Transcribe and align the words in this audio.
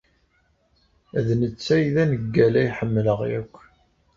D 1.25 1.27
netta 1.41 1.69
ay 1.75 1.85
d 1.93 1.95
aneggal 2.03 2.53
ay 2.61 2.69
ḥemmleɣ 2.77 3.19
akk. 3.39 3.55